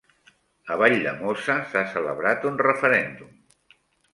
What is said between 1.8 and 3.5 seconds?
celebrat un referèndum